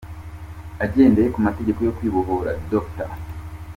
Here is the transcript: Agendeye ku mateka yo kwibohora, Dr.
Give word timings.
Agendeye 0.83 1.27
ku 1.33 1.39
mateka 1.45 1.79
yo 1.87 1.93
kwibohora, 1.97 2.49
Dr. 2.71 3.09